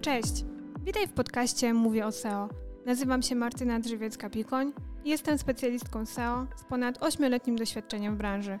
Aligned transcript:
Cześć! 0.00 0.44
Witaj 0.84 1.06
w 1.06 1.12
podcaście 1.12 1.74
Mówię 1.74 2.06
o 2.06 2.12
SEO. 2.12 2.48
Nazywam 2.86 3.22
się 3.22 3.34
Martyna 3.34 3.80
Drzewiecka-Pikoń 3.80 4.72
i 5.04 5.10
jestem 5.10 5.38
specjalistką 5.38 6.06
SEO 6.06 6.46
z 6.56 6.64
ponad 6.64 6.98
8-letnim 6.98 7.58
doświadczeniem 7.58 8.14
w 8.14 8.18
branży. 8.18 8.58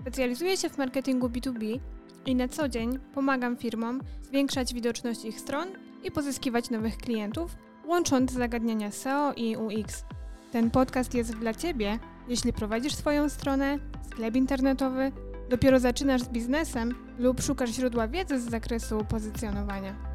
Specjalizuję 0.00 0.56
się 0.56 0.68
w 0.68 0.78
marketingu 0.78 1.28
B2B 1.28 1.80
i 2.26 2.34
na 2.34 2.48
co 2.48 2.68
dzień 2.68 2.98
pomagam 3.14 3.56
firmom 3.56 4.00
zwiększać 4.22 4.74
widoczność 4.74 5.24
ich 5.24 5.40
stron 5.40 5.68
i 6.02 6.10
pozyskiwać 6.10 6.70
nowych 6.70 6.96
klientów, 6.96 7.56
łącząc 7.86 8.32
zagadnienia 8.32 8.90
SEO 8.90 9.32
i 9.36 9.56
UX. 9.56 10.04
Ten 10.52 10.70
podcast 10.70 11.14
jest 11.14 11.36
dla 11.36 11.54
Ciebie, 11.54 11.98
jeśli 12.28 12.52
prowadzisz 12.52 12.94
swoją 12.94 13.28
stronę, 13.28 13.78
sklep 14.10 14.36
internetowy, 14.36 15.12
dopiero 15.50 15.80
zaczynasz 15.80 16.22
z 16.22 16.28
biznesem 16.28 16.94
lub 17.18 17.42
szukasz 17.42 17.70
źródła 17.70 18.08
wiedzy 18.08 18.40
z 18.40 18.50
zakresu 18.50 19.04
pozycjonowania. 19.08 20.13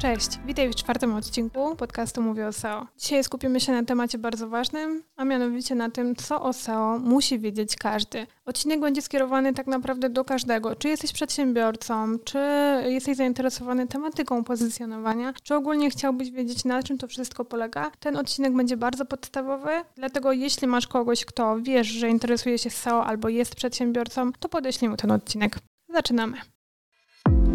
Cześć, 0.00 0.38
witaj 0.46 0.68
w 0.68 0.74
czwartym 0.74 1.14
odcinku 1.14 1.76
podcastu 1.76 2.22
Mówię 2.22 2.46
o 2.46 2.52
SEO. 2.52 2.86
Dzisiaj 2.98 3.24
skupimy 3.24 3.60
się 3.60 3.72
na 3.72 3.82
temacie 3.82 4.18
bardzo 4.18 4.48
ważnym, 4.48 5.02
a 5.16 5.24
mianowicie 5.24 5.74
na 5.74 5.90
tym, 5.90 6.16
co 6.16 6.42
o 6.42 6.52
SEO 6.52 6.98
musi 6.98 7.38
wiedzieć 7.38 7.76
każdy. 7.76 8.26
Odcinek 8.46 8.80
będzie 8.80 9.02
skierowany 9.02 9.54
tak 9.54 9.66
naprawdę 9.66 10.10
do 10.10 10.24
każdego. 10.24 10.76
Czy 10.76 10.88
jesteś 10.88 11.12
przedsiębiorcą, 11.12 12.18
czy 12.18 12.38
jesteś 12.86 13.16
zainteresowany 13.16 13.86
tematyką 13.86 14.44
pozycjonowania, 14.44 15.32
czy 15.42 15.54
ogólnie 15.54 15.90
chciałbyś 15.90 16.30
wiedzieć, 16.30 16.64
na 16.64 16.82
czym 16.82 16.98
to 16.98 17.08
wszystko 17.08 17.44
polega. 17.44 17.90
Ten 18.00 18.16
odcinek 18.16 18.52
będzie 18.52 18.76
bardzo 18.76 19.04
podstawowy, 19.04 19.70
dlatego 19.96 20.32
jeśli 20.32 20.66
masz 20.68 20.86
kogoś, 20.86 21.24
kto 21.24 21.56
wiesz, 21.60 21.86
że 21.86 22.08
interesuje 22.08 22.58
się 22.58 22.70
SEO 22.70 23.04
albo 23.04 23.28
jest 23.28 23.54
przedsiębiorcą, 23.54 24.32
to 24.32 24.48
podeślij 24.48 24.88
mu 24.88 24.96
ten 24.96 25.10
odcinek. 25.10 25.58
Zaczynamy. 25.88 26.36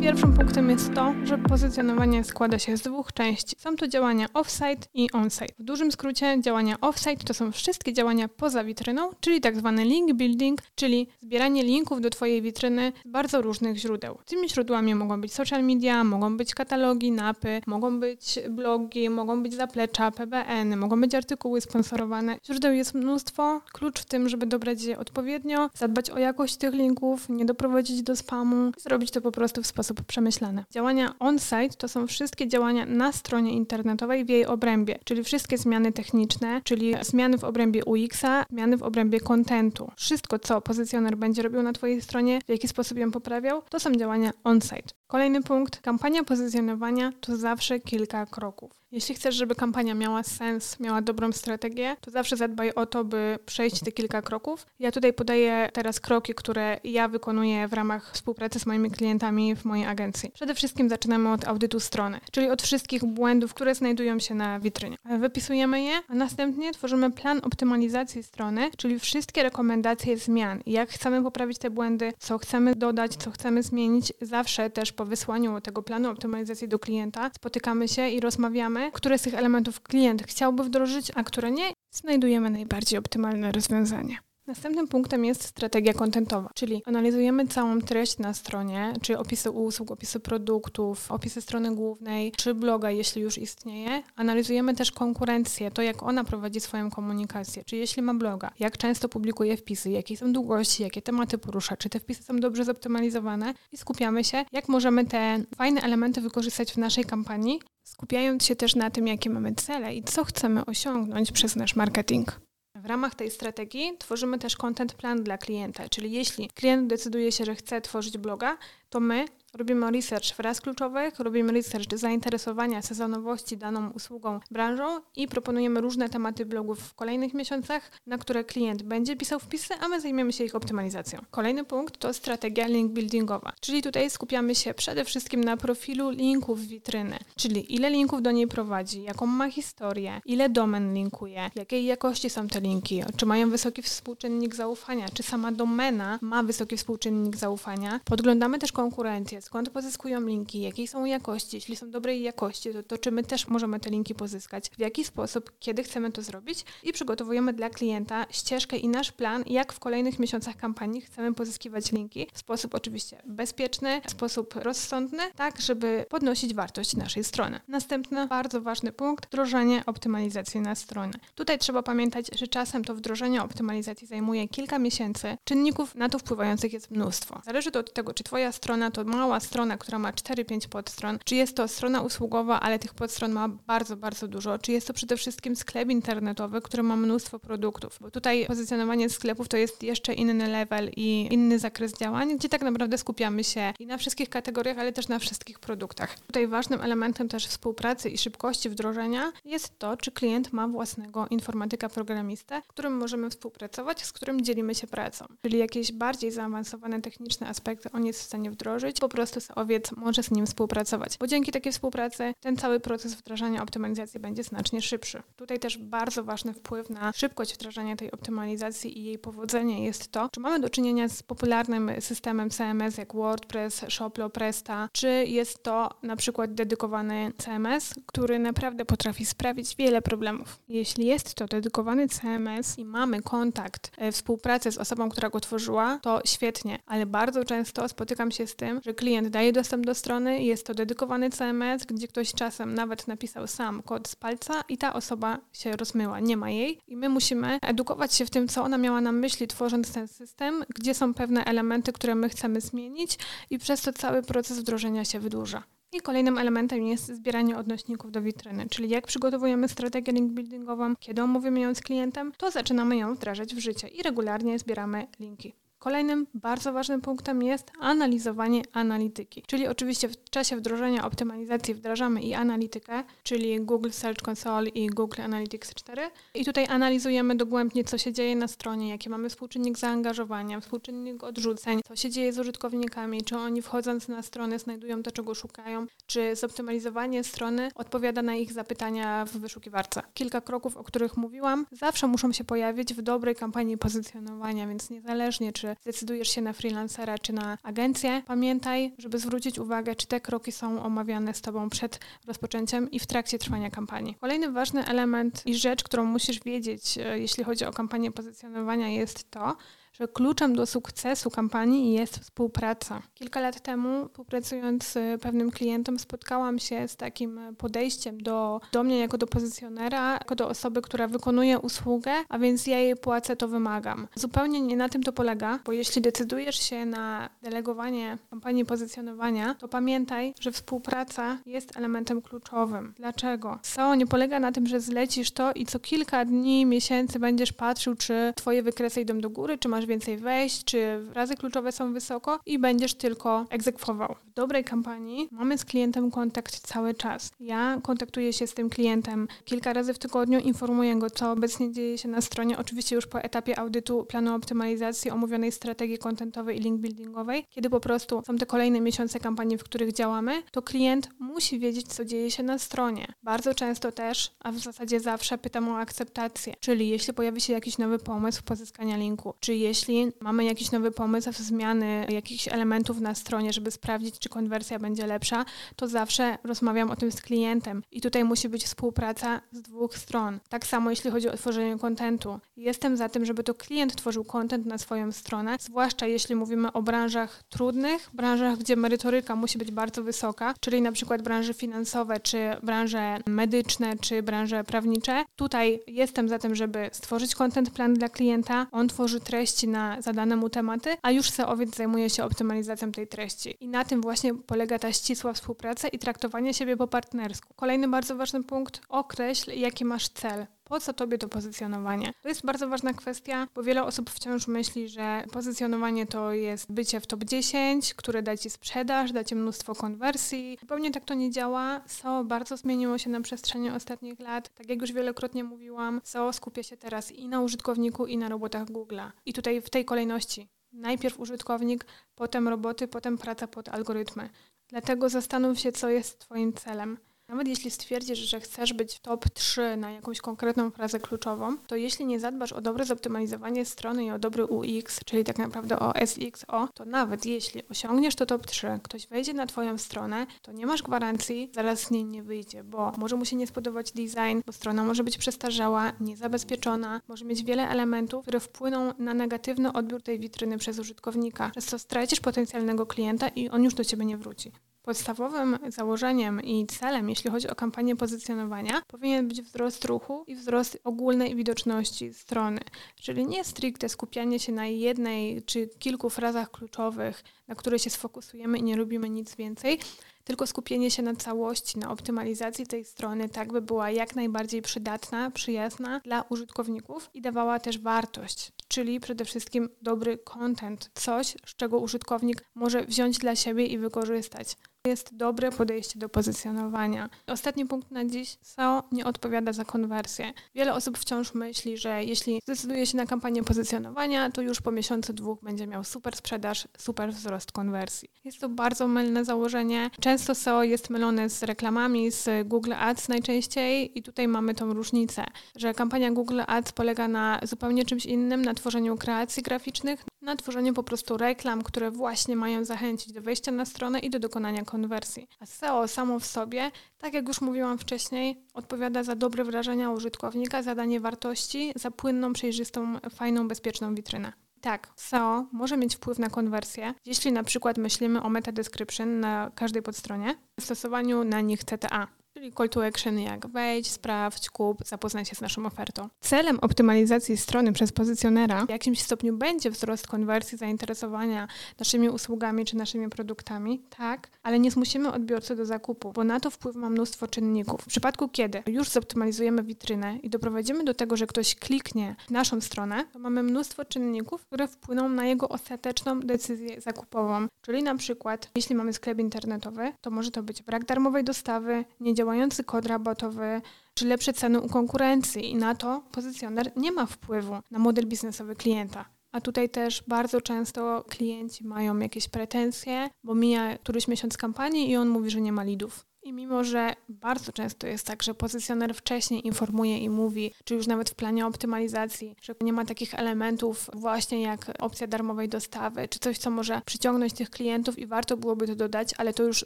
Pierwszym 0.05 0.34
punktem 0.34 0.70
jest 0.70 0.94
to, 0.94 1.14
że 1.23 1.38
pozycjonowanie 1.38 2.23
składa 2.23 2.59
się 2.59 2.78
z 2.78 2.81
dwóch 2.81 3.14
części. 3.14 3.56
Są 3.59 3.75
to 3.75 3.88
działania 3.88 4.28
offsite 4.34 4.88
i 4.94 5.12
onsite. 5.12 5.53
W 5.59 5.64
dużym 5.64 5.92
skrócie 5.92 6.42
działania 6.42 6.75
offsite 6.81 7.23
to 7.23 7.34
są 7.34 7.52
wszystkie 7.52 7.94
działania 7.94 8.28
poza 8.28 8.64
witryną, 8.64 9.09
czyli 9.20 9.42
tak 9.42 9.58
zwany 9.58 9.86
link 9.86 10.14
building, 10.14 10.62
czyli 10.75 11.08
zbieranie 11.22 11.64
linków 11.64 12.02
do 12.02 12.09
Twojej 12.09 12.42
witryny 12.42 12.94
z 13.06 13.12
bardzo 13.12 13.42
różnych 13.42 13.78
źródeł. 13.78 14.17
Tymi 14.25 14.50
źródłami 14.50 14.95
mogą 14.95 15.22
być 15.22 15.34
social 15.34 15.64
media, 15.64 16.03
mogą 16.03 16.38
być 16.38 16.56
katalogi, 16.56 17.12
napy, 17.12 17.62
mogą 17.67 18.00
być 18.00 18.40
blogi, 18.50 19.09
mogą 19.09 19.44
być 19.44 19.53
zaplecza, 19.53 20.12
PBN, 20.12 20.78
mogą 20.78 21.02
być 21.02 21.16
artykuły 21.16 21.62
sponsorowane. 21.62 22.38
Źródeł 22.45 22.73
jest 22.73 22.94
mnóstwo. 22.94 23.62
Klucz 23.73 24.00
w 24.00 24.06
tym, 24.06 24.30
żeby 24.30 24.45
dobrać 24.45 24.84
je 24.84 25.00
odpowiednio, 25.00 25.69
zadbać 25.73 26.09
o 26.09 26.17
jakość 26.17 26.56
tych 26.56 26.73
linków, 26.73 27.30
nie 27.30 27.45
doprowadzić 27.45 28.02
do 28.03 28.16
spamu, 28.16 28.72
zrobić 28.78 29.12
to 29.12 29.22
po 29.22 29.31
prostu 29.31 29.62
w 29.62 29.67
sposób 29.67 29.94
sposób. 30.03 30.65
Działania 30.71 31.15
on-site 31.19 31.77
to 31.77 31.88
są 31.88 32.07
wszystkie 32.07 32.47
działania 32.47 32.85
na 32.85 33.11
stronie 33.11 33.51
internetowej 33.51 34.25
w 34.25 34.29
jej 34.29 34.45
obrębie, 34.45 34.99
czyli 35.03 35.23
wszystkie 35.23 35.57
zmiany 35.57 35.91
techniczne, 35.91 36.61
czyli 36.63 36.95
zmiany 37.01 37.38
w 37.38 37.43
obrębie 37.43 37.85
UX-a, 37.85 38.45
zmiany 38.49 38.77
w 38.77 38.83
obrębie 38.83 39.19
kontentu. 39.19 39.91
Wszystko, 39.97 40.39
co 40.39 40.61
pozycjoner 40.61 41.17
będzie 41.17 41.41
robił 41.41 41.63
na 41.63 41.73
Twojej 41.73 42.01
stronie, 42.01 42.41
w 42.45 42.49
jaki 42.49 42.67
sposób 42.67 42.97
ją 42.97 43.11
poprawiał, 43.11 43.61
to 43.69 43.79
są 43.79 43.91
działania 43.91 44.31
on-site. 44.43 44.93
Kolejny 45.08 45.44
punkt. 45.44 45.81
Kampania 45.81 46.23
pozycjonowania 46.23 47.11
to 47.22 47.38
zawsze 47.38 47.80
kilka 47.80 48.25
kroków. 48.25 48.86
Jeśli 48.92 49.16
chcesz, 49.16 49.36
żeby 49.36 49.56
kampania 49.56 49.94
miała 49.94 50.23
sens, 50.23 50.80
miała 50.80 51.02
dobrą 51.02 51.31
strategię, 51.31 51.95
to 52.02 52.12
zawsze 52.12 52.38
zadbaj 52.38 52.73
o 52.73 52.86
to, 52.86 53.03
by 53.03 53.39
przejść 53.45 53.80
te 53.80 53.92
kilka 53.92 54.22
kroków. 54.22 54.66
Ja 54.80 54.92
tutaj 54.92 55.14
podaję 55.14 55.70
teraz 55.73 56.00
kroki, 56.00 56.34
które 56.36 56.80
ja 56.84 57.08
wykonuję 57.08 57.67
w 57.67 57.73
ramach 57.73 58.14
współpracy 58.14 58.59
z 58.59 58.66
moimi 58.66 58.92
klientami 58.92 59.56
w 59.56 59.66
mojej 59.66 59.86
agencji. 59.86 60.31
Przede 60.34 60.56
wszystkim 60.56 60.89
zaczynamy 60.89 61.31
od 61.31 61.47
audytu 61.47 61.80
strony, 61.80 62.19
czyli 62.31 62.50
od 62.50 62.62
wszystkich 62.62 63.06
błędów, 63.06 63.53
które 63.53 63.75
znajdują 63.75 64.19
się 64.19 64.36
na 64.36 64.59
witrynie. 64.59 64.97
Wypisujemy 65.19 65.81
je, 65.81 66.02
a 66.08 66.16
następnie 66.16 66.72
tworzymy 66.72 67.12
plan 67.12 67.41
optymalizacji 67.44 68.24
strony, 68.24 68.72
czyli 68.78 69.00
wszystkie 69.00 69.44
rekomendacje 69.44 70.18
zmian. 70.18 70.62
Jak 70.66 70.90
chcemy 70.90 71.24
poprawić 71.24 71.58
te 71.58 71.69
błędy, 71.69 72.13
co 72.19 72.38
chcemy 72.38 72.75
dodać, 72.75 73.16
co 73.16 73.31
chcemy 73.31 73.63
zmienić. 73.63 74.13
Zawsze 74.22 74.69
też 74.69 74.91
po 74.95 75.06
wysłaniu 75.06 75.61
tego 75.61 75.83
planu 75.83 76.09
optymalizacji 76.09 76.67
do 76.67 76.79
klienta 76.79 77.31
spotykamy 77.35 77.88
się 77.88 78.09
i 78.09 78.19
rozmawiamy, 78.19 78.91
które 78.91 79.17
z 79.17 79.22
tych 79.22 79.33
elementów 79.33 79.81
klient 79.81 80.23
chciałby 80.23 80.63
wdrożyć, 80.63 81.11
a 81.16 81.23
które 81.23 81.51
nie. 81.51 81.73
Znajdujemy 81.91 82.50
najbardziej 82.50 83.00
optymalne 83.00 83.51
rozwiązanie. 83.51 84.25
Następnym 84.47 84.88
punktem 84.88 85.25
jest 85.25 85.44
strategia 85.44 85.94
kontentowa, 85.94 86.50
czyli 86.56 86.81
analizujemy 86.85 87.47
całą 87.47 87.81
treść 87.81 88.17
na 88.17 88.33
stronie, 88.33 88.94
czy 89.01 89.17
opisy 89.17 89.51
usług, 89.51 89.91
opisy 89.91 90.19
produktów, 90.19 91.11
opisy 91.11 91.41
strony 91.41 91.75
głównej, 91.75 92.31
czy 92.31 92.53
bloga, 92.53 92.91
jeśli 92.91 93.22
już 93.22 93.38
istnieje. 93.38 94.03
Analizujemy 94.16 94.75
też 94.75 94.91
konkurencję, 94.91 95.72
to 95.72 95.81
jak 95.81 96.03
ona 96.03 96.23
prowadzi 96.23 96.59
swoją 96.59 96.91
komunikację, 96.91 97.63
czy 97.66 97.75
jeśli 97.75 98.01
ma 98.01 98.13
bloga, 98.13 98.51
jak 98.59 98.78
często 98.78 99.09
publikuje 99.09 99.57
wpisy, 99.57 99.89
jakie 99.89 100.17
są 100.17 100.34
długości, 100.34 100.84
jakie 100.84 101.01
tematy 101.01 101.38
porusza, 101.38 101.78
czy 101.78 101.89
te 101.89 102.00
wpisy 102.00 102.23
są 102.23 102.39
dobrze 102.39 102.66
zoptymalizowane 102.66 103.53
i 103.72 103.78
skupiamy 103.78 104.23
się, 104.23 104.45
jak 104.51 104.69
możemy 104.69 105.05
te 105.05 105.44
fajne 105.55 105.81
elementy 105.81 106.22
wykorzystać 106.22 106.72
w 106.72 106.78
naszej 106.78 107.03
kampanii, 107.03 107.59
skupiając 107.84 108.45
się 108.45 108.55
też 108.55 108.75
na 108.75 108.89
tym, 108.89 109.07
jakie 109.07 109.29
mamy 109.29 109.55
cele 109.55 109.95
i 109.95 110.03
co 110.03 110.23
chcemy 110.23 110.66
osiągnąć 110.66 111.31
przez 111.31 111.55
nasz 111.55 111.75
marketing. 111.75 112.39
W 112.85 112.88
ramach 112.88 113.16
tej 113.16 113.31
strategii 113.31 113.97
tworzymy 113.97 114.40
też 114.40 114.56
content 114.56 114.94
plan 114.94 115.23
dla 115.23 115.38
klienta, 115.38 115.90
czyli 115.90 116.12
jeśli 116.12 116.50
klient 116.50 116.90
decyduje 116.90 117.31
się, 117.31 117.46
że 117.46 117.56
chce 117.56 117.81
tworzyć 117.81 118.18
bloga, 118.18 118.57
to 118.90 119.00
my 119.00 119.25
Robimy 119.57 119.91
research 119.91 120.33
fraz 120.33 120.61
kluczowych, 120.61 121.19
robimy 121.19 121.53
research 121.53 121.97
zainteresowania, 121.97 122.81
sezonowości 122.81 123.57
daną 123.57 123.89
usługą, 123.89 124.39
branżą 124.51 124.99
i 125.16 125.27
proponujemy 125.27 125.81
różne 125.81 126.09
tematy 126.09 126.45
blogów 126.45 126.79
w 126.79 126.93
kolejnych 126.93 127.33
miesiącach, 127.33 127.91
na 128.07 128.17
które 128.17 128.43
klient 128.43 128.83
będzie 128.83 129.16
pisał 129.16 129.39
wpisy, 129.39 129.73
a 129.81 129.88
my 129.88 130.01
zajmiemy 130.01 130.33
się 130.33 130.43
ich 130.43 130.55
optymalizacją. 130.55 131.19
Kolejny 131.31 131.63
punkt 131.63 131.97
to 131.97 132.13
strategia 132.13 132.67
link 132.67 132.91
buildingowa, 132.91 133.53
czyli 133.61 133.81
tutaj 133.81 134.09
skupiamy 134.09 134.55
się 134.55 134.73
przede 134.73 135.05
wszystkim 135.05 135.43
na 135.43 135.57
profilu 135.57 136.09
linków 136.09 136.61
witryny, 136.61 137.17
czyli 137.35 137.75
ile 137.75 137.89
linków 137.89 138.22
do 138.22 138.31
niej 138.31 138.47
prowadzi, 138.47 139.03
jaką 139.03 139.25
ma 139.25 139.49
historię, 139.49 140.22
ile 140.25 140.49
domen 140.49 140.93
linkuje, 140.93 141.49
jakiej 141.55 141.85
jakości 141.85 142.29
są 142.29 142.47
te 142.47 142.61
linki, 142.61 143.03
czy 143.17 143.25
mają 143.25 143.49
wysoki 143.49 143.81
współczynnik 143.81 144.55
zaufania, 144.55 145.09
czy 145.13 145.23
sama 145.23 145.51
domena 145.51 146.19
ma 146.22 146.43
wysoki 146.43 146.77
współczynnik 146.77 147.35
zaufania. 147.35 147.99
Podglądamy 148.05 148.59
też 148.59 148.72
konkurencję, 148.72 149.41
skąd 149.45 149.69
pozyskują 149.69 150.22
linki, 150.22 150.61
jakiej 150.61 150.88
są 150.88 151.06
jakości, 151.06 151.57
jeśli 151.57 151.75
są 151.75 151.91
dobrej 151.91 152.22
jakości, 152.22 152.73
to, 152.73 152.83
to 152.83 152.97
czy 152.97 153.11
my 153.11 153.23
też 153.23 153.47
możemy 153.47 153.79
te 153.79 153.89
linki 153.89 154.16
pozyskać, 154.16 154.69
w 154.69 154.79
jaki 154.79 155.03
sposób, 155.03 155.51
kiedy 155.59 155.83
chcemy 155.83 156.11
to 156.11 156.22
zrobić 156.22 156.66
i 156.83 156.94
przygotowujemy 156.94 157.53
dla 157.53 157.69
klienta 157.69 158.25
ścieżkę 158.29 158.78
i 158.78 158.88
nasz 158.88 159.11
plan, 159.11 159.44
jak 159.47 159.73
w 159.73 159.79
kolejnych 159.79 160.19
miesiącach 160.19 160.57
kampanii 160.57 161.01
chcemy 161.01 161.34
pozyskiwać 161.34 161.91
linki 161.91 162.28
w 162.34 162.39
sposób 162.39 162.75
oczywiście 162.75 163.22
bezpieczny, 163.25 164.01
w 164.07 164.11
sposób 164.11 164.55
rozsądny, 164.55 165.23
tak 165.35 165.61
żeby 165.61 166.05
podnosić 166.09 166.53
wartość 166.53 166.95
naszej 166.95 167.23
strony. 167.23 167.59
Następny 167.67 168.28
bardzo 168.28 168.61
ważny 168.61 168.91
punkt, 168.91 169.25
wdrożenie 169.25 169.84
optymalizacji 169.85 170.61
na 170.61 170.75
stronę. 170.75 171.13
Tutaj 171.35 171.59
trzeba 171.59 171.84
pamiętać, 171.84 172.28
że 172.39 172.47
czasem 172.47 172.85
to 172.85 172.95
wdrożenie 172.95 173.44
optymalizacji 173.44 174.07
zajmuje 174.07 174.47
kilka 174.47 174.79
miesięcy. 174.79 175.38
Czynników 175.44 175.95
na 175.95 176.09
to 176.09 176.19
wpływających 176.19 176.73
jest 176.73 176.91
mnóstwo. 176.91 177.41
Zależy 177.45 177.72
to 177.72 177.79
od 177.79 177.94
tego, 177.94 178.13
czy 178.13 178.23
Twoja 178.23 178.51
strona 178.51 178.91
to 178.91 179.03
mała 179.03 179.34
mała 179.35 179.40
strona, 179.40 179.78
która 179.78 180.00
ma 180.00 180.12
4-5 180.12 180.68
podstron, 180.68 181.19
czy 181.25 181.35
jest 181.35 181.56
to 181.56 181.68
strona 181.68 182.01
usługowa, 182.01 182.59
ale 182.59 182.79
tych 182.79 182.94
podstron 182.94 183.31
ma 183.31 183.50
bardzo, 183.50 183.97
bardzo 183.97 184.28
dużo, 184.28 184.59
czy 184.59 184.72
jest 184.72 184.88
to 184.88 184.94
przede 184.94 185.18
wszystkim 185.18 185.56
sklep 185.56 185.90
internetowy, 185.90 186.62
który 186.62 186.84
ma 186.84 186.96
mnóstwo 186.96 187.40
produktów, 187.40 187.97
bo 188.01 188.12
tutaj 188.12 188.46
pozycjonowanie 188.47 189.09
sklepów 189.09 189.47
to 189.47 189.57
jest 189.57 189.84
jeszcze 189.84 190.13
inny 190.13 190.47
level 190.47 190.91
i 190.96 191.28
inny 191.31 191.59
zakres 191.59 191.94
działań, 191.97 192.38
gdzie 192.38 192.50
tak 192.50 192.62
naprawdę 192.62 192.97
skupiamy 192.97 193.43
się 193.43 193.73
i 193.79 193.85
na 193.85 193.97
wszystkich 193.97 194.29
kategoriach, 194.29 194.78
ale 194.78 194.93
też 194.93 195.08
na 195.08 195.20
wszystkich 195.20 195.59
produktach. 195.59 196.20
Tutaj 196.20 196.47
ważnym 196.47 196.82
elementem 196.82 197.28
też 197.28 197.47
współpracy 197.47 198.09
i 198.09 198.17
szybkości 198.17 198.70
wdrożenia 198.70 199.32
jest 199.46 199.79
to, 199.79 199.97
czy 199.97 200.11
klient 200.11 200.53
ma 200.53 200.67
własnego 200.67 201.28
informatyka 201.29 201.90
programistę, 201.90 202.61
którym 202.67 202.97
możemy 202.97 203.29
współpracować, 203.29 204.05
z 204.05 204.11
którym 204.14 204.41
dzielimy 204.41 204.76
się 204.76 204.87
pracą. 204.87 205.26
Czyli 205.41 205.58
jakieś 205.58 205.91
bardziej 205.91 206.32
zaawansowane 206.32 207.02
techniczne 207.02 207.47
aspekty 207.47 207.90
on 207.91 208.05
jest 208.05 208.20
w 208.20 208.23
stanie 208.23 208.52
wdrożyć, 208.52 208.99
po 208.99 209.09
prostu 209.09 209.24
prostu 209.31 209.95
może 209.97 210.23
z 210.23 210.31
nim 210.31 210.45
współpracować. 210.45 211.17
Bo 211.19 211.27
dzięki 211.27 211.51
takiej 211.51 211.72
współpracy 211.72 212.33
ten 212.39 212.57
cały 212.57 212.79
proces 212.79 213.16
wdrażania 213.16 213.63
optymalizacji 213.63 214.19
będzie 214.19 214.43
znacznie 214.43 214.81
szybszy. 214.81 215.23
Tutaj 215.35 215.59
też 215.59 215.77
bardzo 215.77 216.23
ważny 216.23 216.53
wpływ 216.53 216.89
na 216.89 217.13
szybkość 217.16 217.53
wdrażania 217.53 217.95
tej 217.95 218.11
optymalizacji 218.11 218.99
i 218.99 219.03
jej 219.03 219.19
powodzenie 219.19 219.85
jest 219.85 220.11
to, 220.11 220.29
czy 220.29 220.39
mamy 220.39 220.59
do 220.59 220.69
czynienia 220.69 221.09
z 221.09 221.23
popularnym 221.23 221.91
systemem 221.99 222.49
CMS 222.49 222.97
jak 222.97 223.13
WordPress, 223.13 223.85
Shoplo, 223.89 224.29
Presta, 224.29 224.89
czy 224.91 225.07
jest 225.27 225.63
to 225.63 225.89
na 226.03 226.16
przykład 226.16 226.53
dedykowany 226.53 227.31
CMS, 227.37 227.93
który 228.05 228.39
naprawdę 228.39 228.85
potrafi 228.85 229.25
sprawić 229.25 229.75
wiele 229.75 230.01
problemów. 230.01 230.59
Jeśli 230.67 231.05
jest 231.05 231.35
to 231.35 231.45
dedykowany 231.45 232.07
CMS 232.07 232.79
i 232.79 232.85
mamy 232.85 233.22
kontakt, 233.22 233.91
e, 233.97 234.11
współpracę 234.11 234.72
z 234.72 234.77
osobą, 234.77 235.09
która 235.09 235.29
go 235.29 235.39
tworzyła, 235.39 235.99
to 236.01 236.22
świetnie, 236.25 236.79
ale 236.85 237.05
bardzo 237.05 237.45
często 237.45 237.89
spotykam 237.89 238.31
się 238.31 238.47
z 238.47 238.55
tym, 238.55 238.81
że 238.85 238.93
klient 239.05 239.28
daje 239.28 239.53
dostęp 239.53 239.85
do 239.85 239.96
strony, 239.96 240.43
jest 240.43 240.66
to 240.66 240.73
dedykowany 240.73 241.29
CMS, 241.29 241.85
gdzie 241.85 242.07
ktoś 242.07 242.34
czasem 242.34 242.73
nawet 242.73 243.07
napisał 243.07 243.47
sam 243.47 243.84
kod 243.84 244.07
z 244.07 244.16
palca 244.16 244.61
i 244.69 244.78
ta 244.78 244.93
osoba 244.93 245.37
się 245.53 245.75
rozmyła, 245.75 246.19
nie 246.19 246.37
ma 246.37 246.49
jej. 246.49 246.79
I 246.87 246.97
my 246.97 247.09
musimy 247.09 247.59
edukować 247.61 248.13
się 248.13 248.25
w 248.25 248.29
tym, 248.29 248.47
co 248.47 248.63
ona 248.63 248.78
miała 248.78 249.02
na 249.02 249.11
myśli, 249.11 249.47
tworząc 249.47 249.93
ten 249.93 250.07
system, 250.07 250.63
gdzie 250.75 250.93
są 250.93 251.13
pewne 251.13 251.46
elementy, 251.46 251.93
które 251.93 252.16
my 252.16 252.29
chcemy 252.29 252.61
zmienić 252.61 253.17
i 253.49 253.59
przez 253.59 253.81
to 253.81 253.93
cały 253.93 254.23
proces 254.23 254.59
wdrożenia 254.59 255.05
się 255.05 255.19
wydłuża. 255.19 255.63
I 255.93 256.01
kolejnym 256.01 256.38
elementem 256.38 256.88
jest 256.88 257.08
zbieranie 257.08 257.58
odnośników 257.58 258.12
do 258.12 258.22
witryny, 258.22 258.65
czyli 258.69 258.89
jak 258.89 259.08
przygotowujemy 259.08 259.67
strategię 259.67 260.13
link 260.13 260.31
buildingową, 260.31 260.96
kiedy 260.96 261.24
omówimy 261.24 261.60
ją 261.60 261.75
z 261.75 261.81
klientem, 261.81 262.31
to 262.38 262.51
zaczynamy 262.51 262.98
ją 262.98 263.15
wdrażać 263.15 263.55
w 263.55 263.60
życie 263.60 263.88
i 263.88 264.03
regularnie 264.03 264.60
zbieramy 264.60 265.08
linki. 265.19 265.64
Kolejnym 265.86 266.27
bardzo 266.34 266.74
ważnym 266.74 267.01
punktem 267.01 267.43
jest 267.43 267.72
analizowanie 267.79 268.62
analityki. 268.74 269.43
Czyli 269.48 269.67
oczywiście 269.67 270.10
w 270.10 270.29
czasie 270.29 270.58
wdrożenia 270.58 271.05
optymalizacji 271.05 271.74
wdrażamy 271.74 272.22
i 272.22 272.34
analitykę, 272.34 273.03
czyli 273.24 273.62
Google 273.62 273.89
Search 273.91 274.27
Console 274.27 274.70
i 274.70 274.88
Google 274.88 275.22
Analytics 275.22 275.74
4. 275.74 276.01
I 276.34 276.46
tutaj 276.46 276.65
analizujemy 276.70 277.36
dogłębnie, 277.36 277.84
co 277.84 277.98
się 277.98 278.13
dzieje 278.13 278.36
na 278.36 278.48
stronie, 278.48 278.89
jaki 278.89 279.10
mamy 279.10 279.29
współczynnik 279.29 279.77
zaangażowania, 279.77 280.60
współczynnik 280.60 281.24
odrzuceń, 281.24 281.79
co 281.88 281.96
się 281.96 282.10
dzieje 282.10 282.34
z 282.34 282.39
użytkownikami, 282.39 283.24
czy 283.24 283.38
oni 283.38 283.62
wchodząc 283.62 284.08
na 284.08 284.22
stronę 284.22 284.60
znajdują 284.60 285.03
to, 285.03 285.12
czego 285.12 285.36
szukają, 285.36 285.86
czy 286.08 286.36
zoptymalizowanie 286.36 287.24
strony 287.24 287.70
odpowiada 287.75 288.22
na 288.22 288.36
ich 288.36 288.53
zapytania 288.53 289.25
w 289.25 289.38
wyszukiwarce. 289.38 290.01
Kilka 290.13 290.41
kroków, 290.41 290.77
o 290.77 290.84
których 290.84 291.17
mówiłam, 291.17 291.65
zawsze 291.72 292.08
muszą 292.08 292.32
się 292.32 292.43
pojawić 292.43 292.93
w 292.93 293.01
dobrej 293.01 293.36
kampanii 293.36 293.77
pozycjonowania, 293.77 294.67
więc 294.67 294.89
niezależnie, 294.89 295.53
czy 295.53 295.75
zdecydujesz 295.81 296.29
się 296.29 296.41
na 296.41 296.53
freelancera 296.53 297.17
czy 297.17 297.33
na 297.33 297.57
agencję, 297.63 298.22
pamiętaj, 298.27 298.93
żeby 298.98 299.19
zwrócić 299.19 299.60
uwagę, 299.60 299.95
czy 299.95 300.07
te 300.07 300.22
kroki 300.22 300.51
są 300.51 300.83
omawiane 300.83 301.33
z 301.33 301.41
Tobą 301.41 301.69
przed 301.69 302.00
rozpoczęciem 302.27 302.91
i 302.91 303.00
w 303.00 303.05
trakcie 303.05 303.39
trwania 303.39 303.69
kampanii. 303.69 304.15
Kolejny 304.22 304.51
ważny 304.51 304.86
element 304.86 305.41
i 305.45 305.55
rzecz, 305.55 305.83
którą 305.83 306.05
musisz 306.05 306.39
wiedzieć, 306.39 306.98
e, 306.98 307.19
jeśli 307.19 307.43
chodzi 307.43 307.65
o 307.65 307.72
kampanię 307.72 308.12
pozycjonowania, 308.12 308.89
jest 308.89 309.31
to, 309.31 309.55
że 310.00 310.08
kluczem 310.08 310.56
do 310.56 310.65
sukcesu 310.65 311.30
kampanii 311.30 311.94
jest 311.94 312.18
współpraca. 312.18 313.01
Kilka 313.13 313.39
lat 313.39 313.62
temu, 313.62 314.08
współpracując 314.08 314.84
z 314.84 315.22
pewnym 315.22 315.51
klientem, 315.51 316.00
spotkałam 316.00 316.60
się 316.60 316.88
z 316.88 316.96
takim 316.96 317.39
podejściem 317.58 318.24
do, 318.24 318.62
do 318.72 318.84
mnie 318.84 319.00
jako 319.00 319.18
do 319.18 319.27
pozycjonera, 319.27 320.13
jako 320.13 320.36
do 320.36 320.50
osoby, 320.50 320.82
która 320.82 321.08
wykonuje 321.08 321.60
usługę, 321.60 322.12
a 322.30 322.39
więc 322.39 322.68
ja 322.68 322.80
jej 322.80 322.96
płacę, 322.96 323.36
to 323.36 323.48
wymagam. 323.48 324.08
Zupełnie 324.15 324.62
nie 324.62 324.77
na 324.77 324.89
tym 324.89 325.03
to 325.03 325.13
polega, 325.13 325.60
bo 325.65 325.72
jeśli 325.72 326.01
decydujesz 326.01 326.60
się 326.60 326.86
na 326.86 327.30
delegowanie 327.42 328.18
kampanii 328.30 328.65
pozycjonowania, 328.65 329.56
to 329.56 329.68
pamiętaj, 329.68 330.34
że 330.39 330.51
współpraca 330.51 331.38
jest 331.46 331.77
elementem 331.77 332.22
kluczowym. 332.22 332.94
Dlaczego? 332.98 333.60
SEO 333.62 333.96
nie 333.96 334.08
polega 334.08 334.39
na 334.39 334.51
tym, 334.51 334.68
że 334.68 334.80
zlecisz 334.80 335.32
to 335.32 335.51
i 335.51 335.65
co 335.65 335.80
kilka 335.80 336.25
dni, 336.25 336.65
miesięcy 336.65 337.20
będziesz 337.20 337.53
patrzył, 337.53 337.96
czy 337.96 338.34
twoje 338.36 338.63
wykresy 338.63 339.01
idą 339.01 339.20
do 339.20 339.30
góry, 339.30 339.58
czy 339.58 339.68
masz 339.68 339.85
masz 339.86 339.89
więcej 339.89 340.17
wejść, 340.17 340.63
czy 340.63 341.05
razy 341.13 341.36
kluczowe 341.36 341.72
są 341.72 341.93
wysoko 341.93 342.39
i 342.46 342.60
będziesz 342.60 342.93
tylko 342.93 343.46
egzekwował. 343.50 344.15
W 344.25 344.34
dobrej 344.34 344.63
kampanii 344.63 345.27
mamy 345.32 345.58
z 345.58 345.65
klientem 345.65 346.12
kontakt 346.12 346.60
cały 346.60 346.93
czas. 346.93 347.29
Ja 347.39 347.79
kontaktuję 347.84 348.34
się 348.34 348.48
z 348.48 348.53
tym 348.53 348.70
klientem 348.70 349.27
kilka 349.43 349.74
razy 349.74 349.93
w 349.93 350.00
tygodniu, 350.00 350.39
informuję 350.39 350.96
go, 350.96 351.10
co 351.10 351.32
obecnie 351.32 351.72
dzieje 351.72 351.98
się 351.98 352.08
na 352.08 352.22
stronie, 352.22 352.58
oczywiście 352.58 352.96
już 352.96 353.08
po 353.08 353.20
etapie 353.22 353.60
audytu 353.60 354.05
planu 354.05 354.36
optymalizacji, 354.36 355.12
omówionej 355.12 355.51
strategii 355.51 355.98
kontentowej 355.98 356.58
i 356.58 356.60
link 356.60 356.82
buildingowej. 356.82 357.46
Kiedy 357.50 357.70
po 357.70 357.79
prostu 357.79 358.22
są 358.27 358.38
te 358.38 358.46
kolejne 358.46 358.82
miesiące 358.82 359.20
kampanii, 359.20 359.58
w 359.58 359.63
których 359.63 359.93
działamy, 359.93 360.43
to 360.51 360.62
klient 360.62 361.10
musi 361.20 361.60
wiedzieć, 361.60 361.88
co 361.88 362.05
dzieje 362.05 362.32
się 362.32 362.43
na 362.43 362.60
stronie. 362.60 363.08
Bardzo 363.24 363.55
często 363.55 363.91
też, 363.91 364.32
a 364.39 364.51
w 364.51 364.58
zasadzie 364.58 365.00
zawsze 365.00 365.38
pytam 365.38 365.70
o 365.70 365.77
akceptację, 365.77 366.53
czyli 366.60 366.89
jeśli 366.89 367.13
pojawi 367.13 367.41
się 367.41 367.53
jakiś 367.53 367.77
nowy 367.77 368.00
pomysł 368.00 368.43
pozyskania 368.43 368.98
linku, 368.98 369.34
czy 369.39 369.55
jeśli 369.55 369.75
jeśli 369.75 370.12
mamy 370.19 370.45
jakiś 370.45 370.72
nowy 370.72 370.91
pomysł 370.91 371.29
zmiany 371.33 372.07
jakichś 372.10 372.48
elementów 372.48 373.01
na 373.01 373.15
stronie, 373.15 373.53
żeby 373.53 373.72
sprawdzić, 373.72 374.19
czy 374.19 374.29
konwersja 374.29 374.79
będzie 374.79 375.07
lepsza, 375.07 375.45
to 375.75 375.88
zawsze 375.88 376.38
rozmawiam 376.43 376.91
o 376.91 376.95
tym 376.95 377.12
z 377.12 377.22
klientem. 377.22 377.83
I 377.91 378.01
tutaj 378.01 378.24
musi 378.24 378.50
być 378.50 378.63
współpraca 378.63 379.41
z 379.51 379.62
dwóch 379.62 379.98
stron. 379.98 380.39
Tak 380.50 380.67
samo 380.67 380.89
jeśli 380.89 381.12
chodzi 381.12 381.29
o 381.29 381.38
tworzenie 381.38 381.77
kontentu. 381.79 382.39
Jestem 382.57 382.98
za 382.98 383.10
tym, 383.10 383.25
żeby 383.25 383.43
to 383.43 383.53
klient 383.53 383.95
tworzył 383.95 384.24
kontent 384.24 384.65
na 384.65 384.77
swoją 384.77 385.12
stronę, 385.12 385.57
zwłaszcza 385.60 386.07
jeśli 386.07 386.36
mówimy 386.36 386.72
o 386.72 386.81
branżach 386.81 387.43
trudnych, 387.50 388.10
branżach, 388.13 388.57
gdzie 388.57 388.75
merytoryka 388.75 389.36
musi 389.36 389.57
być 389.57 389.72
bardzo 389.72 390.03
wysoka, 390.03 390.53
czyli 390.60 390.81
na 390.81 390.91
przykład 390.91 391.22
branże 391.22 391.53
finansowe, 391.53 392.19
czy 392.19 392.38
branże 392.63 393.17
medyczne, 393.25 393.98
czy 394.01 394.24
branże 394.24 394.63
prawnicze. 394.63 395.25
Tutaj 395.36 395.79
jestem 395.88 396.29
za 396.29 396.39
tym, 396.39 396.55
żeby 396.55 396.89
stworzyć 396.91 397.36
kontent 397.36 397.69
plan 397.69 397.93
dla 397.93 398.10
klienta, 398.10 398.67
on 398.72 398.88
tworzy 398.88 399.19
treści 399.19 399.64
na 399.67 400.01
zadane 400.01 400.36
mu 400.36 400.50
tematy, 400.50 400.98
a 401.01 401.12
już 401.12 401.29
SEOwiec 401.29 401.75
zajmuje 401.75 402.10
się 402.10 402.24
optymalizacją 402.24 402.91
tej 402.91 403.08
treści. 403.08 403.58
I 403.60 403.67
na 403.67 403.86
tym 403.86 404.01
właśnie 404.01 404.34
polega 404.34 404.79
ta 404.79 404.94
ścisła 404.94 405.34
współpraca 405.34 405.88
i 405.88 406.00
traktowanie 406.00 406.53
siebie 406.53 406.77
po 406.77 406.88
partnersku. 406.88 407.53
Kolejny 407.56 407.88
bardzo 407.88 408.15
ważny 408.15 408.44
punkt, 408.44 408.82
określ 408.89 409.51
jaki 409.51 409.86
masz 409.86 410.10
cel. 410.10 410.46
Po 410.70 410.79
co 410.79 410.94
tobie 410.94 411.17
to 411.17 411.29
pozycjonowanie? 411.29 412.13
To 412.22 412.29
jest 412.29 412.46
bardzo 412.46 412.67
ważna 412.67 412.94
kwestia, 412.94 413.48
bo 413.56 413.63
wiele 413.63 413.84
osób 413.84 414.10
wciąż 414.10 414.48
myśli, 414.48 414.89
że 414.89 415.24
pozycjonowanie 415.32 416.06
to 416.08 416.32
jest 416.32 416.72
bycie 416.72 417.00
w 417.00 417.08
top 417.08 417.24
10, 417.24 417.94
które 417.94 418.24
da 418.24 418.38
ci 418.38 418.50
sprzedaż, 418.50 419.12
da 419.12 419.24
ci 419.24 419.36
mnóstwo 419.36 419.75
konwersji. 419.75 420.58
Zupełnie 420.60 420.91
tak 420.91 421.06
to 421.06 421.13
nie 421.13 421.32
działa. 421.32 421.82
SEO 421.88 422.24
bardzo 422.24 422.58
zmieniło 422.58 422.98
się 422.98 423.10
na 423.10 423.22
przestrzeni 423.22 423.70
ostatnich 423.70 424.20
lat. 424.20 424.50
Tak 424.50 424.70
jak 424.70 424.82
już 424.82 424.91
wielokrotnie 424.91 425.44
mówiłam, 425.44 426.01
SEO 426.03 426.34
skupia 426.34 426.63
się 426.63 426.77
teraz 426.77 427.12
i 427.12 427.27
na 427.27 427.41
użytkowniku, 427.41 428.06
i 428.06 428.18
na 428.18 428.29
robotach 428.29 428.68
Google'a. 428.68 429.12
I 429.25 429.34
tutaj 429.34 429.62
w 429.62 429.70
tej 429.70 429.86
kolejności. 429.86 430.50
Najpierw 430.74 431.20
użytkownik, 431.20 431.86
potem 432.15 432.48
roboty, 432.48 432.88
potem 432.88 433.18
praca 433.18 433.48
pod 433.48 433.70
algorytmy. 433.70 434.29
Dlatego 434.68 435.10
zastanów 435.10 435.60
się, 435.60 435.72
co 435.72 435.89
jest 435.89 436.20
Twoim 436.20 436.53
celem. 436.53 436.98
Nawet 437.27 437.48
jeśli 437.48 437.72
stwierdzisz, 437.72 438.19
że 438.19 438.39
chcesz 438.39 438.74
być 438.74 438.95
w 438.95 439.00
top 439.00 439.29
3 439.29 439.77
na 439.77 439.91
jakąś 439.91 440.22
konkretną 440.22 440.72
frazę 440.72 441.00
kluczową, 441.00 441.57
to 441.57 441.75
jeśli 441.75 442.05
nie 442.05 442.19
zadbasz 442.19 442.53
o 442.53 442.62
dobre 442.62 442.86
zoptymalizowanie 442.86 443.65
strony 443.65 444.05
i 444.05 444.12
o 444.12 444.19
dobry 444.19 444.45
UX, 444.45 445.00
czyli 445.05 445.24
tak 445.24 445.38
naprawdę 445.38 445.79
o 445.79 445.93
SXO, 446.05 446.69
to 446.74 446.86
nawet 446.86 447.25
jeśli 447.25 447.62
osiągniesz 447.69 448.15
to 448.15 448.25
top 448.25 448.48
3, 448.48 448.79
ktoś 448.83 449.07
wejdzie 449.07 449.33
na 449.33 449.46
Twoją 449.46 449.77
stronę, 449.77 450.27
to 450.41 450.51
nie 450.51 450.65
masz 450.65 450.84
gwarancji, 450.84 451.50
zaraz 451.53 451.79
z 451.79 451.91
niej 451.91 452.05
nie 452.05 452.24
wyjdzie, 452.24 452.63
bo 452.63 452.91
może 452.98 453.15
mu 453.15 453.25
się 453.25 453.36
nie 453.36 453.48
spodobać 453.48 453.91
design, 453.91 454.41
bo 454.46 454.53
strona 454.53 454.84
może 454.84 455.03
być 455.03 455.17
przestarzała, 455.17 455.91
niezabezpieczona, 456.00 457.01
może 457.08 457.25
mieć 457.25 457.44
wiele 457.44 457.70
elementów, 457.70 458.22
które 458.22 458.39
wpłyną 458.39 458.94
na 459.00 459.13
negatywny 459.13 459.74
odbiór 459.74 460.01
tej 460.01 460.20
witryny 460.20 460.58
przez 460.58 460.79
użytkownika, 460.79 461.50
przez 461.50 461.65
co 461.65 461.79
stracisz 461.79 462.20
potencjalnego 462.20 462.86
klienta 462.86 463.27
i 463.27 463.50
on 463.50 463.63
już 463.63 463.74
do 463.74 463.84
Ciebie 463.84 464.05
nie 464.05 464.17
wróci. 464.17 464.51
Podstawowym 464.86 465.58
założeniem 465.68 466.42
i 466.42 466.68
celem, 466.68 467.10
jeśli 467.10 467.32
chodzi 467.32 467.50
o 467.50 467.56
kampanię 467.56 467.96
pozycjonowania, 467.96 468.82
powinien 468.88 469.27
być 469.27 469.42
wzrost 469.42 469.86
ruchu 469.86 470.24
i 470.27 470.36
wzrost 470.36 470.77
ogólnej 470.84 471.36
widoczności 471.36 472.13
strony. 472.13 472.60
Czyli 472.96 473.27
nie 473.27 473.44
stricte 473.44 473.89
skupianie 473.89 474.39
się 474.39 474.51
na 474.51 474.65
jednej 474.65 475.44
czy 475.44 475.68
kilku 475.68 476.10
frazach 476.10 476.51
kluczowych, 476.51 477.24
na 477.48 477.56
które 477.56 477.80
się 477.80 477.89
sfokusujemy 477.89 478.58
i 478.58 478.63
nie 478.63 478.75
robimy 478.75 479.10
nic 479.10 479.36
więcej, 479.36 479.80
tylko 480.24 480.48
skupienie 480.48 480.92
się 480.92 481.04
na 481.04 481.15
całości, 481.15 481.80
na 481.80 481.92
optymalizacji 481.92 482.68
tej 482.68 482.86
strony, 482.86 483.30
tak 483.30 483.54
by 483.54 483.62
była 483.62 483.92
jak 483.92 484.15
najbardziej 484.15 484.62
przydatna, 484.62 485.32
przyjazna 485.32 486.00
dla 486.00 486.22
użytkowników 486.22 487.10
i 487.13 487.22
dawała 487.22 487.60
też 487.60 487.80
wartość, 487.80 488.51
czyli 488.68 489.00
przede 489.00 489.25
wszystkim 489.25 489.70
dobry 489.82 490.18
content, 490.18 490.89
coś, 490.94 491.27
z 491.27 491.56
czego 491.56 491.80
użytkownik 491.80 492.46
może 492.56 492.86
wziąć 492.86 493.18
dla 493.18 493.36
siebie 493.36 493.65
i 493.65 493.77
wykorzystać 493.77 494.58
jest 494.86 495.15
dobre 495.15 495.51
podejście 495.51 496.00
do 496.00 496.10
pozycjonowania. 496.10 497.10
Ostatni 497.27 497.65
punkt 497.65 497.92
na 497.92 498.06
dziś. 498.06 498.38
SEO 498.42 498.84
nie 498.92 499.06
odpowiada 499.06 499.54
za 499.54 499.65
konwersję. 499.65 500.34
Wiele 500.56 500.74
osób 500.74 500.98
wciąż 500.98 501.34
myśli, 501.34 501.77
że 501.77 502.04
jeśli 502.04 502.39
zdecyduje 502.44 502.86
się 502.86 502.98
na 502.98 503.06
kampanię 503.06 503.44
pozycjonowania, 503.44 504.32
to 504.32 504.42
już 504.42 504.62
po 504.62 504.72
miesiącu, 504.72 505.13
dwóch 505.13 505.39
będzie 505.44 505.68
miał 505.68 505.84
super 505.84 506.15
sprzedaż, 506.15 506.68
super 506.77 507.13
wzrost 507.13 507.51
konwersji. 507.51 508.10
Jest 508.24 508.39
to 508.39 508.50
bardzo 508.50 508.88
mylne 508.88 509.25
założenie. 509.25 509.89
Często 510.00 510.36
SEO 510.36 510.63
jest 510.63 510.89
mylone 510.89 511.30
z 511.30 511.44
reklamami, 511.44 512.12
z 512.12 512.48
Google 512.48 512.74
Ads 512.74 513.10
najczęściej 513.10 514.00
i 514.00 514.04
tutaj 514.04 514.27
mamy 514.27 514.56
tą 514.56 514.74
różnicę, 514.74 515.25
że 515.56 515.74
kampania 515.74 516.12
Google 516.12 516.42
Ads 516.48 516.72
polega 516.72 517.08
na 517.08 517.39
zupełnie 517.44 517.86
czymś 517.86 518.06
innym, 518.06 518.42
na 518.42 518.54
tworzeniu 518.54 518.98
kreacji 518.98 519.44
graficznych, 519.44 520.06
na 520.25 520.36
tworzeniu 520.36 520.74
po 520.74 520.84
prostu 520.84 521.17
reklam, 521.17 521.63
które 521.63 521.91
właśnie 521.91 522.36
mają 522.36 522.65
zachęcić 522.65 523.13
do 523.13 523.22
wejścia 523.22 523.51
na 523.51 523.65
stronę 523.65 524.00
i 524.00 524.10
do 524.10 524.20
dokonania 524.20 524.63
konwersji. 524.63 525.27
A 525.39 525.46
SEO 525.46 525.88
samo 525.88 526.20
w 526.20 526.25
sobie, 526.25 526.72
tak 526.98 527.13
jak 527.13 527.27
już 527.27 527.41
mówiłam 527.41 527.77
wcześniej, 527.77 528.46
odpowiada 528.53 529.03
za 529.03 529.15
dobre 529.15 529.44
wrażenia 529.44 529.91
użytkownika, 529.91 530.63
za 530.63 530.75
danie 530.75 531.00
wartości, 531.00 531.72
za 531.75 531.91
płynną, 531.91 532.34
przejrzystą, 532.34 533.00
fajną, 533.10 533.48
bezpieczną 533.48 533.96
witrynę. 533.96 534.34
Tak, 534.62 534.94
SEO 534.96 535.46
może 535.51 535.77
mieć 535.77 535.96
wpływ 535.96 536.20
na 536.20 536.29
konwersję, 536.29 536.94
jeśli 537.05 537.32
na 537.32 537.44
przykład 537.44 537.77
myślimy 537.77 538.22
o 538.22 538.29
meta 538.29 538.51
description 538.51 539.20
na 539.20 539.51
każdej 539.55 539.82
podstronie, 539.82 540.36
stosowaniu 540.60 541.24
na 541.24 541.41
nich 541.41 541.63
CTA 541.63 542.08
czyli 542.46 542.56
call 542.58 542.70
to 542.70 542.86
action 542.86 543.20
jak 543.20 543.48
wejdź, 543.48 543.92
sprawdź, 543.92 544.50
kup, 544.50 544.84
zapoznaj 544.86 545.25
się 545.25 545.36
z 545.36 545.42
naszą 545.42 545.66
ofertą. 545.66 546.10
Celem 546.20 546.60
optymalizacji 546.60 547.38
strony 547.38 547.74
przez 547.74 547.92
pozycjonera 547.92 548.66
w 548.66 548.70
jakimś 548.70 549.02
stopniu 549.02 549.38
będzie 549.38 549.72
wzrost 549.72 550.08
konwersji, 550.08 550.58
zainteresowania 550.58 551.48
naszymi 551.80 552.10
usługami 552.10 552.66
czy 552.66 552.78
naszymi 552.78 553.10
produktami, 553.10 553.82
tak, 553.98 554.30
ale 554.44 554.60
nie 554.60 554.72
zmusimy 554.72 555.14
odbiorcy 555.14 555.56
do 555.56 555.66
zakupu, 555.66 556.12
bo 556.12 556.24
na 556.24 556.40
to 556.40 556.50
wpływ 556.50 556.75
ma 556.75 556.90
mnóstwo 556.90 557.28
czynników. 557.28 557.82
W 557.82 557.86
przypadku 557.86 558.30
kiedy 558.30 558.64
już 558.68 558.90
zoptymalizujemy 558.90 559.64
witrynę 559.64 560.18
i 560.24 560.30
doprowadzimy 560.30 560.84
do 560.84 560.94
tego, 560.94 561.18
że 561.18 561.28
ktoś 561.28 561.56
kliknie 561.56 562.16
w 562.28 562.32
naszą 562.32 562.62
stronę, 562.62 563.06
to 563.14 563.20
mamy 563.20 563.44
mnóstwo 563.44 563.86
czynników, 563.86 564.46
które 564.46 564.68
wpłyną 564.68 565.10
na 565.10 565.25
jego 565.25 565.50
ostateczną 565.50 566.20
decyzję 566.20 566.82
zakupową. 566.82 567.48
Czyli 567.62 567.84
na 567.84 567.96
przykład, 567.96 568.52
jeśli 568.56 568.75
mamy 568.75 568.94
sklep 568.94 569.20
internetowy, 569.20 569.94
to 570.02 570.12
może 570.12 570.32
to 570.32 570.44
być 570.44 570.64
brak 570.64 570.86
darmowej 570.86 571.24
dostawy, 571.24 571.86
niedziałanie 572.00 572.35
działający 572.36 572.63
kod 572.63 572.86
rabatowy, 572.86 573.62
czy 573.94 574.06
lepsze 574.06 574.34
ceny 574.34 574.62
u 574.62 574.70
konkurencji 574.70 575.51
i 575.51 575.56
na 575.56 575.75
to 575.75 576.04
pozycjoner 576.12 576.72
nie 576.75 576.92
ma 576.92 577.06
wpływu 577.06 577.56
na 577.72 577.80
model 577.80 578.06
biznesowy 578.06 578.56
klienta. 578.56 579.06
A 579.32 579.42
tutaj 579.42 579.70
też 579.70 580.04
bardzo 580.08 580.42
często 580.42 581.04
klienci 581.10 581.65
mają 581.65 582.00
jakieś 582.00 582.30
pretensje, 582.30 583.10
bo 583.24 583.36
mija 583.36 583.77
któryś 583.77 584.08
miesiąc 584.08 584.38
kampanii 584.38 584.89
i 584.89 584.96
on 584.96 585.10
mówi, 585.10 585.30
że 585.30 585.42
nie 585.42 585.51
ma 585.51 585.63
lidów. 585.63 586.06
I 586.25 586.34
mimo, 586.34 586.63
że 586.63 586.94
bardzo 587.10 587.51
często 587.51 587.88
jest 587.88 588.08
tak, 588.08 588.24
że 588.24 588.34
pozycjoner 588.34 588.94
wcześniej 588.94 589.48
informuje 589.48 589.98
i 589.98 590.10
mówi, 590.10 590.51
czy 590.63 590.75
już 590.75 590.88
nawet 590.88 591.10
w 591.10 591.15
planie 591.15 591.46
optymalizacji, 591.46 592.36
że 592.41 592.55
nie 592.62 592.74
ma 592.74 592.86
takich 592.86 593.13
elementów 593.13 593.89
właśnie 593.94 594.41
jak 594.41 594.72
opcja 594.79 595.08
darmowej 595.08 595.50
dostawy, 595.50 596.08
czy 596.08 596.20
coś, 596.20 596.38
co 596.38 596.50
może 596.50 596.82
przyciągnąć 596.86 597.34
tych 597.34 597.50
klientów 597.50 598.00
i 598.00 598.08
warto 598.08 598.38
byłoby 598.38 598.67
to 598.67 598.75
dodać, 598.75 599.13
ale 599.17 599.34
to 599.34 599.44
już 599.44 599.65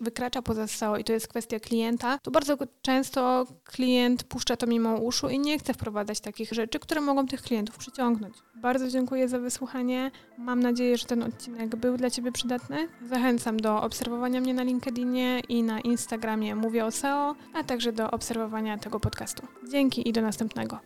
wykracza 0.00 0.42
poza 0.42 0.66
SEO 0.66 0.96
i 0.96 1.04
to 1.04 1.12
jest 1.12 1.28
kwestia 1.28 1.60
klienta, 1.60 2.18
to 2.22 2.30
bardzo 2.30 2.56
często 2.82 3.46
klient 3.64 4.24
puszcza 4.24 4.56
to 4.56 4.66
mimo 4.66 4.96
uszu 4.96 5.28
i 5.28 5.38
nie 5.38 5.58
chce 5.58 5.74
wprowadzać 5.74 6.20
takich 6.20 6.52
rzeczy, 6.52 6.78
które 6.78 7.00
mogą 7.00 7.26
tych 7.26 7.42
klientów 7.42 7.76
przyciągnąć. 7.76 8.34
Bardzo 8.54 8.88
dziękuję 8.88 9.28
za 9.28 9.38
wysłuchanie. 9.38 10.10
Mam 10.38 10.60
nadzieję, 10.60 10.98
że 10.98 11.06
ten 11.06 11.22
odcinek 11.22 11.76
był 11.76 11.96
dla 11.96 12.10
Ciebie 12.10 12.32
przydatny. 12.32 12.88
Zachęcam 13.02 13.56
do 13.56 13.82
obserwowania 13.82 14.40
mnie 14.40 14.54
na 14.54 14.62
LinkedInie 14.62 15.40
i 15.48 15.62
na 15.62 15.80
Instagramie 15.80 16.47
Mówię 16.54 16.84
o 16.84 16.90
SEO, 16.90 17.34
a 17.54 17.64
także 17.64 17.92
do 17.92 18.10
obserwowania 18.10 18.78
tego 18.78 19.00
podcastu. 19.00 19.46
Dzięki 19.70 20.08
i 20.08 20.12
do 20.12 20.22
następnego. 20.22 20.78